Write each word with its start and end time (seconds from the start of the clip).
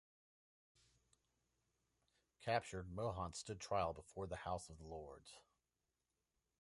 Captured, 2.43 2.91
Mohun 2.91 3.33
stood 3.35 3.59
trial 3.59 3.93
before 3.93 4.25
the 4.25 4.35
House 4.35 4.67
of 4.67 4.81
Lords. 4.81 5.35